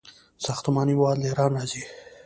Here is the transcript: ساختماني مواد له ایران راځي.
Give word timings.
ساختماني 0.45 0.93
مواد 0.97 1.17
له 1.19 1.25
ایران 1.29 1.51
راځي. 1.57 1.83